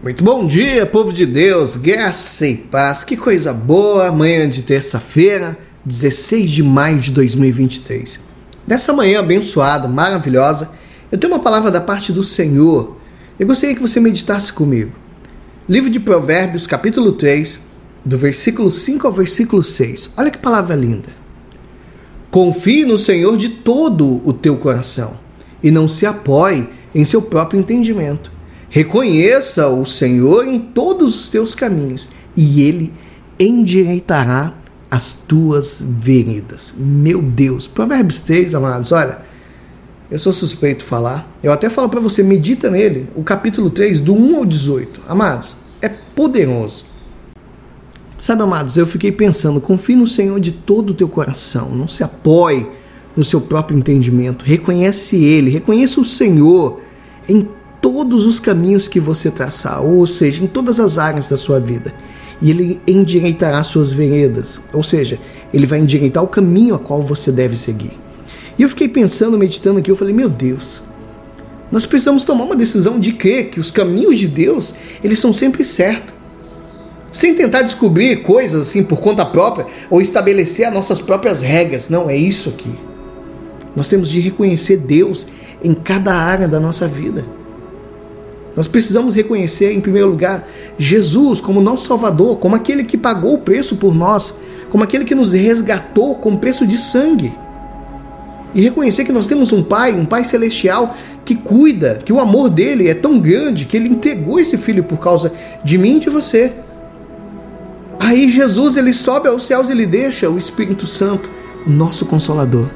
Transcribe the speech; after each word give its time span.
Muito 0.00 0.22
bom 0.22 0.46
dia, 0.46 0.86
povo 0.86 1.12
de 1.12 1.26
Deus, 1.26 1.76
graça 1.76 2.46
e 2.46 2.56
paz. 2.56 3.02
Que 3.02 3.16
coisa 3.16 3.52
boa, 3.52 4.12
manhã 4.12 4.48
de 4.48 4.62
terça-feira, 4.62 5.58
16 5.84 6.52
de 6.52 6.62
maio 6.62 7.00
de 7.00 7.10
2023. 7.10 8.20
Nessa 8.64 8.92
manhã 8.92 9.18
abençoada, 9.18 9.88
maravilhosa, 9.88 10.70
eu 11.10 11.18
tenho 11.18 11.32
uma 11.32 11.42
palavra 11.42 11.68
da 11.68 11.80
parte 11.80 12.12
do 12.12 12.22
Senhor. 12.22 12.96
Eu 13.40 13.48
gostaria 13.48 13.74
que 13.74 13.82
você 13.82 13.98
meditasse 13.98 14.52
comigo. 14.52 14.92
Livro 15.68 15.90
de 15.90 15.98
Provérbios, 15.98 16.64
capítulo 16.64 17.10
3, 17.10 17.60
do 18.04 18.16
versículo 18.16 18.70
5 18.70 19.04
ao 19.04 19.12
versículo 19.12 19.64
6. 19.64 20.12
Olha 20.16 20.30
que 20.30 20.38
palavra 20.38 20.76
linda. 20.76 21.08
Confie 22.30 22.84
no 22.84 22.98
Senhor 22.98 23.36
de 23.36 23.48
todo 23.48 24.22
o 24.24 24.32
teu 24.32 24.58
coração 24.58 25.18
e 25.60 25.72
não 25.72 25.88
se 25.88 26.06
apoie 26.06 26.68
em 26.94 27.04
seu 27.04 27.20
próprio 27.20 27.58
entendimento. 27.58 28.37
Reconheça 28.70 29.68
o 29.68 29.86
Senhor 29.86 30.46
em 30.46 30.58
todos 30.58 31.18
os 31.18 31.28
teus 31.28 31.54
caminhos 31.54 32.08
e 32.36 32.62
ele 32.62 32.92
endireitará 33.38 34.54
as 34.90 35.12
tuas 35.12 35.82
veredas. 35.86 36.74
Meu 36.76 37.22
Deus, 37.22 37.66
Provérbios 37.66 38.20
3, 38.20 38.54
amados, 38.54 38.92
olha, 38.92 39.20
eu 40.10 40.18
sou 40.18 40.32
suspeito 40.32 40.84
falar. 40.84 41.30
Eu 41.42 41.52
até 41.52 41.68
falo 41.68 41.88
para 41.88 42.00
você, 42.00 42.22
medita 42.22 42.70
nele, 42.70 43.08
o 43.14 43.22
capítulo 43.22 43.70
3, 43.70 44.00
do 44.00 44.14
1 44.14 44.36
ao 44.36 44.46
18. 44.46 45.00
Amados, 45.08 45.56
é 45.80 45.88
poderoso. 45.88 46.86
Sabe, 48.18 48.42
amados, 48.42 48.76
eu 48.76 48.86
fiquei 48.86 49.12
pensando, 49.12 49.60
confie 49.60 49.94
no 49.94 50.06
Senhor 50.06 50.40
de 50.40 50.50
todo 50.50 50.90
o 50.90 50.94
teu 50.94 51.08
coração, 51.08 51.70
não 51.70 51.86
se 51.86 52.02
apoie 52.02 52.66
no 53.16 53.22
seu 53.22 53.40
próprio 53.40 53.78
entendimento, 53.78 54.44
reconhece 54.44 55.16
Ele, 55.22 55.50
reconheça 55.50 56.00
o 56.00 56.04
Senhor 56.04 56.80
em 57.28 57.48
todos 57.80 58.26
os 58.26 58.40
caminhos 58.40 58.88
que 58.88 59.00
você 59.00 59.30
traçar, 59.30 59.82
ou 59.82 60.06
seja, 60.06 60.42
em 60.42 60.46
todas 60.46 60.80
as 60.80 60.98
áreas 60.98 61.28
da 61.28 61.36
sua 61.36 61.60
vida. 61.60 61.92
E 62.40 62.50
ele 62.50 62.80
endireitará 62.86 63.62
suas 63.64 63.92
veredas, 63.92 64.60
ou 64.72 64.82
seja, 64.82 65.18
ele 65.52 65.66
vai 65.66 65.80
endireitar 65.80 66.22
o 66.22 66.28
caminho 66.28 66.74
a 66.74 66.78
qual 66.78 67.02
você 67.02 67.32
deve 67.32 67.56
seguir. 67.56 67.92
E 68.58 68.62
eu 68.62 68.68
fiquei 68.68 68.88
pensando, 68.88 69.38
meditando 69.38 69.78
aqui, 69.78 69.90
eu 69.90 69.96
falei, 69.96 70.14
meu 70.14 70.28
Deus, 70.28 70.82
nós 71.70 71.84
precisamos 71.84 72.24
tomar 72.24 72.44
uma 72.44 72.56
decisão 72.56 72.98
de 72.98 73.12
crer 73.12 73.50
que 73.50 73.60
os 73.60 73.70
caminhos 73.70 74.18
de 74.18 74.26
Deus, 74.26 74.74
eles 75.02 75.18
são 75.18 75.32
sempre 75.32 75.64
certos. 75.64 76.14
Sem 77.10 77.34
tentar 77.34 77.62
descobrir 77.62 78.22
coisas 78.22 78.68
assim 78.68 78.84
por 78.84 79.00
conta 79.00 79.24
própria 79.24 79.66
ou 79.88 80.00
estabelecer 80.00 80.66
as 80.66 80.74
nossas 80.74 81.00
próprias 81.00 81.40
regras. 81.40 81.88
Não, 81.88 82.10
é 82.10 82.16
isso 82.16 82.50
aqui. 82.50 82.70
Nós 83.74 83.88
temos 83.88 84.10
de 84.10 84.20
reconhecer 84.20 84.78
Deus 84.78 85.26
em 85.62 85.72
cada 85.72 86.14
área 86.14 86.46
da 86.46 86.60
nossa 86.60 86.86
vida. 86.86 87.24
Nós 88.58 88.66
precisamos 88.66 89.14
reconhecer, 89.14 89.72
em 89.72 89.80
primeiro 89.80 90.08
lugar, 90.08 90.44
Jesus 90.76 91.40
como 91.40 91.60
nosso 91.60 91.86
Salvador, 91.86 92.40
como 92.40 92.56
aquele 92.56 92.82
que 92.82 92.98
pagou 92.98 93.34
o 93.34 93.38
preço 93.38 93.76
por 93.76 93.94
nós, 93.94 94.34
como 94.68 94.82
aquele 94.82 95.04
que 95.04 95.14
nos 95.14 95.32
resgatou 95.32 96.16
com 96.16 96.36
preço 96.36 96.66
de 96.66 96.76
sangue. 96.76 97.32
E 98.52 98.60
reconhecer 98.60 99.04
que 99.04 99.12
nós 99.12 99.28
temos 99.28 99.52
um 99.52 99.62
Pai, 99.62 99.92
um 99.92 100.04
Pai 100.04 100.24
celestial, 100.24 100.96
que 101.24 101.36
cuida, 101.36 102.00
que 102.04 102.12
o 102.12 102.18
amor 102.18 102.50
dele 102.50 102.88
é 102.88 102.94
tão 102.94 103.20
grande 103.20 103.64
que 103.64 103.76
ele 103.76 103.88
entregou 103.88 104.40
esse 104.40 104.58
filho 104.58 104.82
por 104.82 104.98
causa 104.98 105.32
de 105.62 105.78
mim 105.78 105.98
e 105.98 106.00
de 106.00 106.10
você. 106.10 106.52
Aí 108.00 108.28
Jesus 108.28 108.76
ele 108.76 108.92
sobe 108.92 109.28
aos 109.28 109.44
céus 109.44 109.68
e 109.68 109.72
ele 109.72 109.86
deixa 109.86 110.28
o 110.28 110.36
Espírito 110.36 110.84
Santo, 110.84 111.30
o 111.64 111.70
nosso 111.70 112.04
consolador. 112.06 112.66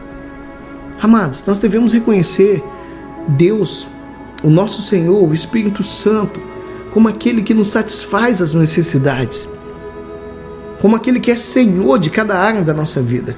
Amados, 1.03 1.42
nós 1.44 1.58
devemos 1.58 1.92
reconhecer 1.92 2.62
Deus 3.27 3.88
o 4.43 4.51
nosso 4.51 4.83
Senhor, 4.83 5.23
o 5.29 5.33
Espírito 5.33 5.85
Santo, 5.85 6.41
como 6.91 7.09
aquele 7.09 7.43
que 7.43 7.55
nos 7.55 7.69
satisfaz 7.69 8.43
as 8.43 8.55
necessidades, 8.55 9.49
como 10.81 10.97
aquele 10.97 11.21
que 11.21 11.31
é 11.31 11.37
Senhor 11.37 11.99
de 11.99 12.11
cada 12.11 12.39
área 12.39 12.62
da 12.62 12.75
nossa 12.75 13.01
vida. 13.01 13.37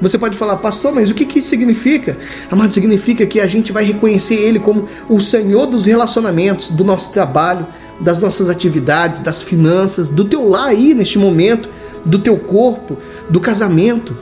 Você 0.00 0.16
pode 0.16 0.36
falar, 0.36 0.56
pastor, 0.56 0.94
mas 0.94 1.10
o 1.10 1.14
que, 1.14 1.26
que 1.26 1.40
isso 1.40 1.48
significa? 1.48 2.16
Amado, 2.50 2.72
significa 2.72 3.26
que 3.26 3.38
a 3.38 3.46
gente 3.46 3.70
vai 3.70 3.84
reconhecer 3.84 4.36
Ele 4.36 4.58
como 4.58 4.88
o 5.08 5.20
Senhor 5.20 5.66
dos 5.66 5.84
relacionamentos, 5.84 6.70
do 6.70 6.82
nosso 6.82 7.12
trabalho, 7.12 7.66
das 8.00 8.18
nossas 8.18 8.48
atividades, 8.48 9.20
das 9.20 9.42
finanças, 9.42 10.08
do 10.08 10.24
teu 10.24 10.48
lar 10.48 10.68
aí 10.68 10.94
neste 10.94 11.18
momento, 11.18 11.68
do 12.04 12.18
teu 12.18 12.38
corpo, 12.38 12.96
do 13.28 13.38
casamento. 13.38 14.16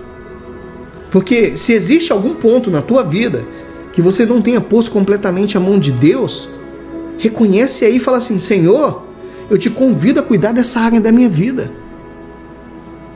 Porque 1.13 1.57
se 1.57 1.73
existe 1.73 2.13
algum 2.13 2.35
ponto 2.35 2.73
na 2.73 2.83
tua 2.83 3.05
vida 3.05 3.45
que 3.99 4.03
você 4.03 4.25
não 4.25 4.41
tenha 4.41 4.61
posto 4.61 4.93
completamente 4.93 5.57
a 5.57 5.61
mão 5.61 5.77
de 5.77 5.91
Deus, 5.91 6.49
reconhece 7.19 7.85
aí 7.85 7.97
e 7.97 7.99
fala 7.99 8.19
assim: 8.19 8.39
Senhor, 8.39 9.03
eu 9.51 9.59
te 9.59 9.69
convido 9.69 10.21
a 10.21 10.23
cuidar 10.23 10.53
dessa 10.53 10.79
área 10.79 11.01
da 11.01 11.11
minha 11.11 11.29
vida. 11.29 11.69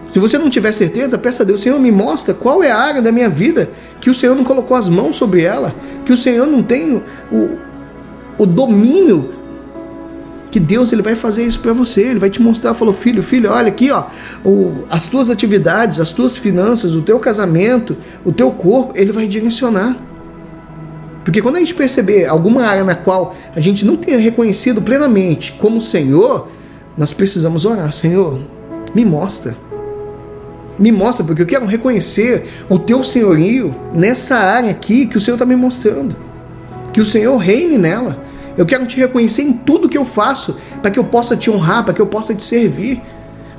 Se 0.09 0.19
você 0.19 0.37
não 0.37 0.51
tiver 0.51 0.73
certeza, 0.73 1.17
peça 1.17 1.45
a 1.45 1.47
Deus, 1.47 1.61
Senhor, 1.61 1.79
me 1.79 1.93
mostra 1.93 2.35
qual 2.35 2.65
é 2.65 2.73
a 2.73 2.77
área 2.77 3.01
da 3.01 3.13
minha 3.13 3.31
vida 3.31 3.71
que 4.01 4.11
o 4.11 4.15
Senhor 4.15 4.35
não 4.35 4.43
colocou 4.43 4.77
as 4.77 4.89
mãos 4.89 5.15
sobre 5.15 5.43
ela, 5.43 5.73
que 6.05 6.13
o 6.13 6.17
Senhor 6.17 6.49
não 6.49 6.65
tem 6.65 7.01
o, 7.31 7.51
o 8.37 8.45
domínio 8.45 9.31
que 10.51 10.59
Deus 10.59 10.93
ele 10.93 11.01
vai 11.01 11.15
fazer 11.15 11.45
isso 11.45 11.61
para 11.61 11.73
você, 11.73 12.09
ele 12.09 12.19
vai 12.19 12.29
te 12.29 12.43
mostrar, 12.43 12.75
falou, 12.75 12.93
filho, 12.93 13.23
filho, 13.23 13.53
olha 13.53 13.69
aqui, 13.69 13.93
ó, 13.93 14.07
o, 14.45 14.83
as 14.91 15.07
tuas 15.07 15.31
atividades, 15.31 16.01
as 16.01 16.11
tuas 16.11 16.37
finanças, 16.37 16.93
o 16.93 17.03
teu 17.03 17.21
casamento, 17.21 17.97
o 18.25 18.33
teu 18.33 18.51
corpo, 18.51 18.93
ele 18.97 19.13
vai 19.13 19.29
direcionar. 19.29 19.97
Porque 21.25 21.41
quando 21.41 21.57
a 21.57 21.59
gente 21.61 21.75
perceber 21.75 22.27
alguma 22.27 22.65
área 22.65 22.85
na 22.85 22.95
qual 22.95 23.35
a 23.55 23.61
gente 23.61 23.85
não 23.85 23.97
tenha 23.97 24.19
reconhecido 24.19 24.83
plenamente 24.83 25.53
como 25.53 25.81
Senhor, 25.81 26.49
nós 26.97 27.13
precisamos 27.13 27.65
orar, 27.65 27.93
Senhor, 27.93 28.41
me 28.95 29.05
mostra. 29.05 29.57
Me 30.79 30.91
mostra, 30.91 31.25
porque 31.25 31.43
eu 31.43 31.47
quero 31.47 31.67
reconhecer 31.67 32.49
o 32.69 32.79
teu 32.79 33.05
senhorio 33.05 33.75
nessa 33.93 34.37
área 34.37 34.71
aqui 34.71 35.07
que 35.07 35.17
o 35.17 35.21
Senhor 35.21 35.37
está 35.37 35.47
me 35.47 35.55
mostrando. 35.55 36.17
Que 36.93 37.01
o 37.01 37.05
Senhor 37.05 37.37
reine 37.37 37.79
nela. 37.79 38.19
Eu 38.57 38.67
quero 38.67 38.87
te 38.87 38.97
reconhecer 38.97 39.43
em 39.43 39.53
tudo 39.53 39.89
que 39.89 39.97
eu 39.97 40.05
faço, 40.05 40.59
para 40.83 40.91
que 40.91 40.99
eu 40.99 41.05
possa 41.05 41.37
te 41.37 41.51
honrar, 41.51 41.85
para 41.85 41.95
que 41.95 42.01
eu 42.01 42.07
possa 42.07 42.35
te 42.35 42.43
servir. 42.43 43.01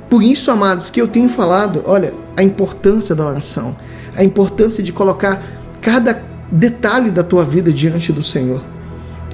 Por 0.08 0.22
isso, 0.22 0.50
amados, 0.50 0.90
que 0.90 1.00
eu 1.00 1.08
tenho 1.08 1.28
falado, 1.28 1.82
olha, 1.86 2.14
a 2.36 2.42
importância 2.42 3.14
da 3.14 3.26
oração, 3.26 3.74
a 4.16 4.22
importância 4.22 4.82
de 4.82 4.92
colocar 4.92 5.42
cada 5.80 6.22
detalhe 6.50 7.10
da 7.10 7.22
tua 7.22 7.44
vida 7.44 7.72
diante 7.72 8.12
do 8.12 8.22
Senhor. 8.22 8.62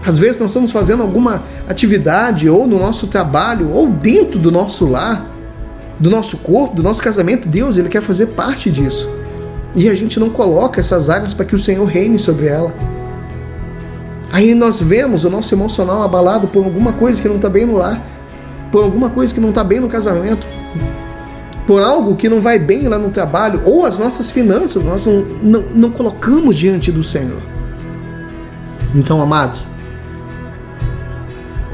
Às 0.07 0.19
vezes 0.19 0.39
nós 0.39 0.51
estamos 0.51 0.71
fazendo 0.71 1.03
alguma 1.03 1.45
atividade, 1.69 2.49
ou 2.49 2.67
no 2.67 2.79
nosso 2.79 3.07
trabalho, 3.07 3.71
ou 3.71 3.89
dentro 3.89 4.39
do 4.39 4.51
nosso 4.51 4.87
lar, 4.87 5.27
do 5.99 6.09
nosso 6.09 6.39
corpo, 6.39 6.75
do 6.75 6.83
nosso 6.83 7.03
casamento. 7.03 7.47
Deus, 7.47 7.77
Ele 7.77 7.89
quer 7.89 8.01
fazer 8.01 8.29
parte 8.29 8.71
disso. 8.71 9.09
E 9.75 9.89
a 9.89 9.95
gente 9.95 10.19
não 10.19 10.31
coloca 10.31 10.81
essas 10.81 11.11
áreas 11.11 11.35
para 11.35 11.45
que 11.45 11.55
o 11.55 11.59
Senhor 11.59 11.85
reine 11.85 12.19
sobre 12.19 12.47
ela. 12.47 12.75
Aí 14.33 14.55
nós 14.55 14.81
vemos 14.81 15.25
o 15.25 15.31
nosso 15.31 15.55
emocional 15.55 16.03
abalado 16.03 16.49
por 16.49 16.65
alguma 16.65 16.93
coisa 16.93 17.21
que 17.21 17.29
não 17.29 17.37
está 17.37 17.49
bem 17.49 17.67
no 17.67 17.77
lar, 17.77 18.01
por 18.71 18.83
alguma 18.83 19.11
coisa 19.11 19.35
que 19.35 19.41
não 19.41 19.51
está 19.51 19.65
bem 19.65 19.81
no 19.81 19.89
casamento, 19.89 20.47
por 21.67 21.83
algo 21.83 22.17
que 22.17 22.29
não 22.29 22.41
vai 22.41 22.59
bem 22.59 22.89
lá 22.89 22.99
no 22.99 23.11
trabalho, 23.11 23.63
ou 23.65 23.85
as 23.85 23.99
nossas 23.99 24.31
finanças, 24.31 24.83
nós 24.83 25.07
não, 25.07 25.21
não, 25.43 25.61
não 25.75 25.91
colocamos 25.91 26.57
diante 26.57 26.91
do 26.91 27.03
Senhor. 27.03 27.41
Então, 28.95 29.21
amados, 29.23 29.69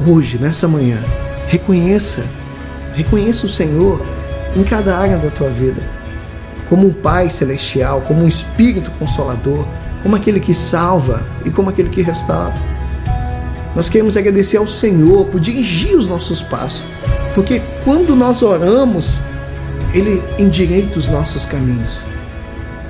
hoje, 0.07 0.39
nessa 0.39 0.69
manhã, 0.69 1.03
reconheça, 1.47 2.25
reconheça 2.95 3.47
o 3.47 3.49
Senhor 3.49 4.05
em 4.55 4.63
cada 4.63 4.97
área 4.97 5.17
da 5.17 5.31
tua 5.31 5.49
vida, 5.49 5.83
como 6.69 6.87
um 6.87 6.93
Pai 6.93 7.31
celestial, 7.31 8.03
como 8.03 8.23
um 8.23 8.29
Espírito 8.29 8.91
consolador, 8.99 9.67
como 10.03 10.17
aquele 10.17 10.41
que 10.41 10.55
salva 10.55 11.27
e 11.45 11.51
como 11.51 11.71
aquele 11.71 11.89
que 11.89 12.03
restaura. 12.03 12.55
Nós 13.75 13.89
queremos 13.89 14.17
agradecer 14.17 14.57
ao 14.57 14.67
Senhor 14.67 15.27
por 15.27 15.41
dirigir 15.41 15.97
os 15.97 16.07
nossos 16.07 16.43
passos, 16.43 16.85
porque 17.35 17.63
quando 17.85 18.17
nós 18.17 18.43
oramos, 18.43 19.21
ele 19.93 20.23
endireita 20.39 20.99
os 20.99 21.09
nossos 21.09 21.45
caminhos. 21.45 22.05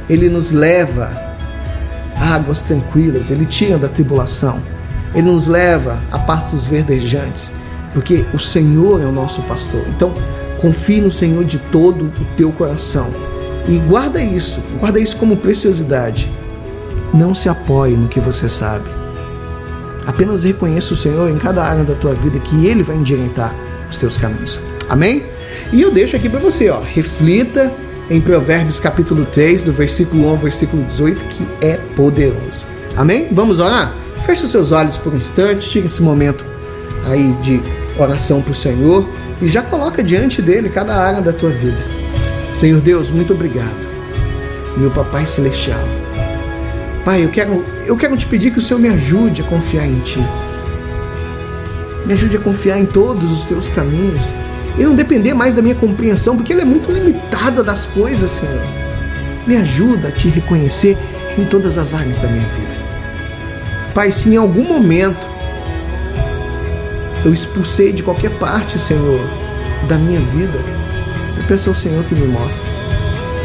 Ele 0.09 0.29
nos 0.29 0.51
leva 0.51 1.11
a 2.15 2.35
águas 2.35 2.63
tranquilas, 2.63 3.31
ele 3.31 3.45
tira 3.45 3.79
da 3.79 3.89
tribulação. 3.89 4.63
Ele 5.15 5.31
nos 5.31 5.47
leva 5.47 6.01
a 6.11 6.19
pastos 6.19 6.67
verdejantes, 6.67 7.51
porque 7.95 8.25
o 8.33 8.39
Senhor 8.39 9.01
é 9.01 9.07
o 9.07 9.13
nosso 9.13 9.43
pastor. 9.43 9.83
Então, 9.89 10.13
confie 10.61 11.01
no 11.01 11.11
Senhor 11.11 11.45
de 11.45 11.59
todo 11.59 12.07
o 12.07 12.37
teu 12.37 12.53
coração 12.53 13.11
e 13.69 13.79
guarda 13.79 14.23
isso, 14.23 14.61
guarda 14.79 15.01
isso 15.01 15.17
como 15.17 15.37
preciosidade. 15.37 16.31
Não 17.13 17.35
se 17.35 17.49
apoie 17.49 17.97
no 17.97 18.09
que 18.09 18.21
você 18.21 18.49
sabe. 18.49 18.89
Apenas 20.07 20.45
reconheça 20.45 20.95
o 20.95 20.97
Senhor 20.97 21.29
em 21.29 21.37
cada 21.37 21.65
área 21.65 21.83
da 21.83 21.95
tua 21.95 22.15
vida 22.15 22.39
que 22.39 22.67
ele 22.67 22.83
vai 22.83 22.97
endireitar 22.97 23.55
os 23.91 23.99
teus 23.99 24.17
caminhos. 24.17 24.61
Amém? 24.89 25.25
E 25.73 25.83
eu 25.83 25.91
deixo 25.91 26.17
aqui 26.17 26.29
para 26.29 26.41
você, 26.41 26.69
ó, 26.71 26.81
reflita 26.81 27.73
em 28.09 28.21
Provérbios 28.21 28.79
capítulo 28.79 29.25
3, 29.25 29.63
do 29.63 29.73
versículo 29.73 30.27
1 30.27 30.29
ao 30.29 30.37
versículo 30.37 30.85
18, 30.85 31.25
que 31.25 31.47
é 31.61 31.77
poderoso. 31.97 32.67
Amém? 32.97 33.29
Vamos 33.33 33.59
orar? 33.59 33.95
Feche 34.25 34.47
seus 34.47 34.73
olhos 34.73 34.97
por 34.97 35.13
um 35.13 35.17
instante, 35.17 35.69
tire 35.69 35.87
esse 35.87 36.03
momento 36.03 36.45
aí 37.05 37.33
de 37.43 37.61
oração 37.99 38.41
para 38.41 38.53
o 38.53 38.55
Senhor 38.55 39.09
e 39.41 39.49
já 39.49 39.63
coloca 39.63 40.03
diante 40.03 40.41
dele 40.41 40.69
cada 40.69 40.95
área 40.97 41.21
da 41.21 41.33
tua 41.33 41.51
vida. 41.51 41.79
Senhor 42.55 42.81
Deus, 42.81 43.11
muito 43.11 43.35
obrigado, 43.35 43.77
meu 44.77 44.91
Papai 44.91 45.27
Celestial. 45.27 45.85
Pai, 47.05 47.25
eu 47.25 47.29
quero, 47.29 47.65
eu 47.87 47.97
quero 47.97 48.17
te 48.17 48.27
pedir 48.27 48.51
que 48.51 48.59
o 48.59 48.63
Senhor 48.63 48.81
me 48.81 48.89
ajude 48.89 49.43
a 49.43 49.45
confiar 49.45 49.87
em 49.87 50.01
Ti. 50.01 50.21
Me 52.05 52.15
ajude 52.15 52.37
a 52.37 52.41
confiar 52.41 52.81
em 52.81 52.87
todos 52.87 53.31
os 53.31 53.45
Teus 53.45 53.69
caminhos 53.69 54.33
e 54.79 54.83
não 54.83 54.95
depender 54.95 55.35
mais 55.35 55.55
da 55.55 55.63
minha 55.63 55.75
compreensão, 55.75 56.37
porque 56.37 56.53
ela 56.53 56.63
é 56.63 56.65
muito 56.65 56.93
limitada 56.93 57.63
das 57.63 57.87
coisas, 57.87 58.31
Senhor. 58.31 58.63
Me 59.47 59.57
ajuda 59.57 60.09
a 60.09 60.13
Te 60.13 60.29
reconhecer 60.29 60.99
em 61.39 61.45
todas 61.45 61.79
as 61.79 61.95
áreas 61.95 62.19
da 62.19 62.29
minha 62.29 62.47
vida. 62.49 62.77
Pai, 63.95 64.11
se 64.11 64.29
em 64.29 64.37
algum 64.37 64.65
momento 64.65 65.27
eu 67.25 67.33
expulsei 67.33 67.93
de 67.93 68.03
qualquer 68.03 68.31
parte, 68.39 68.79
Senhor, 68.79 69.21
da 69.89 69.97
minha 69.97 70.21
vida, 70.21 70.59
eu 71.37 71.45
peço 71.45 71.71
ao 71.71 71.75
Senhor 71.75 72.05
que 72.05 72.15
me 72.15 72.27
mostre, 72.27 72.71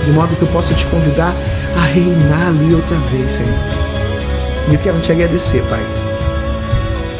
de 0.05 0.11
modo 0.11 0.35
que 0.35 0.41
eu 0.41 0.47
possa 0.49 0.73
te 0.73 0.85
convidar 0.87 1.35
a 1.77 1.85
reinar 1.85 2.47
ali 2.47 2.73
outra 2.73 2.97
vez, 2.97 3.31
Senhor. 3.31 3.59
E 4.69 4.73
eu 4.73 4.79
quero 4.79 4.99
te 4.99 5.11
agradecer, 5.11 5.63
Pai, 5.63 5.83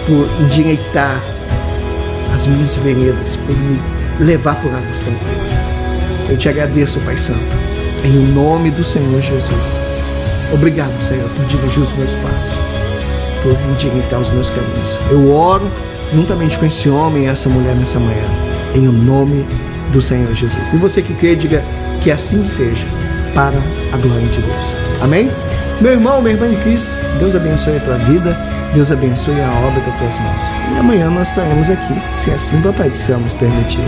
por 0.05 0.43
endireitar 0.43 1.21
as 2.33 2.45
minhas 2.45 2.75
veredas, 2.75 3.35
por 3.37 3.55
me 3.57 4.00
levar 4.19 4.55
por 4.61 4.73
águas 4.73 5.01
tranquilas. 5.01 5.61
Eu 6.29 6.37
te 6.37 6.49
agradeço, 6.49 6.99
Pai 7.01 7.17
Santo, 7.17 7.57
em 8.03 8.17
o 8.17 8.21
nome 8.21 8.71
do 8.71 8.83
Senhor 8.83 9.21
Jesus. 9.21 9.81
Obrigado, 10.53 10.99
Senhor, 11.01 11.29
por 11.29 11.45
dirigir 11.45 11.81
os 11.81 11.93
meus 11.93 12.13
passos, 12.15 12.59
por 13.41 13.53
endireitar 13.69 14.19
os 14.19 14.29
meus 14.29 14.49
caminhos. 14.49 14.99
Eu 15.09 15.31
oro 15.33 15.71
juntamente 16.13 16.57
com 16.57 16.65
esse 16.65 16.89
homem 16.89 17.23
e 17.23 17.27
essa 17.27 17.49
mulher 17.49 17.75
nessa 17.75 17.99
manhã, 17.99 18.25
em 18.75 18.87
o 18.87 18.91
nome 18.91 19.45
do 19.91 20.01
Senhor 20.01 20.33
Jesus. 20.33 20.73
E 20.73 20.77
você 20.77 21.01
que 21.01 21.13
crê, 21.13 21.35
diga 21.35 21.63
que 22.01 22.11
assim 22.11 22.43
seja, 22.43 22.87
para 23.33 23.57
a 23.93 23.97
glória 23.97 24.27
de 24.27 24.41
Deus. 24.41 24.75
Amém? 25.01 25.31
Meu 25.79 25.93
irmão, 25.93 26.21
minha 26.21 26.35
irmã 26.35 26.47
em 26.47 26.59
Cristo, 26.61 26.91
Deus 27.17 27.35
abençoe 27.35 27.77
a 27.77 27.79
tua 27.79 27.97
vida, 27.97 28.37
Deus 28.73 28.89
abençoe 28.89 29.41
a 29.41 29.51
obra 29.67 29.81
das 29.81 29.97
tuas 29.97 30.19
mãos. 30.19 30.45
E 30.73 30.79
amanhã 30.79 31.09
nós 31.09 31.27
estaremos 31.27 31.69
aqui, 31.69 31.93
se 32.09 32.31
assim 32.31 32.61
Papai 32.61 32.89
do 32.89 32.95
Céu 32.95 33.19
nos 33.19 33.33
permitir. 33.33 33.83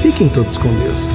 Fiquem 0.00 0.28
todos 0.28 0.56
com 0.56 0.72
Deus. 0.76 1.10